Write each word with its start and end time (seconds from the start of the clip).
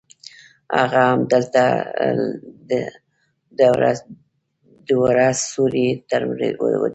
هملته 1.03 1.63
د 4.87 4.89
وره 5.01 5.29
سیوري 5.43 5.89
ته 6.09 6.15
ودریدم. 6.27 6.83